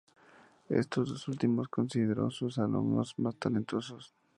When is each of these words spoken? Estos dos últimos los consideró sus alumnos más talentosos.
Estos 0.69 1.09
dos 1.09 1.27
últimos 1.27 1.57
los 1.65 1.67
consideró 1.67 2.31
sus 2.31 2.57
alumnos 2.57 3.13
más 3.19 3.35
talentosos. 3.35 4.15